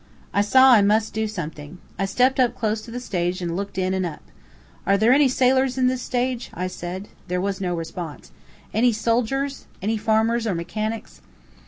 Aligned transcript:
I 0.33 0.41
saw 0.41 0.71
I 0.71 0.81
must 0.81 1.13
do 1.13 1.27
something. 1.27 1.77
I 1.99 2.05
stepped 2.05 2.39
up 2.39 2.55
close 2.55 2.81
to 2.81 2.89
the 2.89 2.99
stage 2.99 3.39
and 3.39 3.55
looked 3.55 3.77
in 3.77 3.93
and 3.93 4.03
up. 4.03 4.23
"Are 4.87 4.97
there 4.97 5.13
any 5.13 5.27
sailors 5.27 5.77
in 5.77 5.85
this 5.85 6.01
stage?" 6.01 6.49
I 6.55 6.65
said. 6.65 7.09
There 7.27 7.39
was 7.39 7.61
no 7.61 7.75
response. 7.75 8.31
"Any 8.73 8.93
soldiers? 8.93 9.67
Any 9.79 9.97
farmers 9.97 10.47
or 10.47 10.55
mechanics?" 10.55 11.21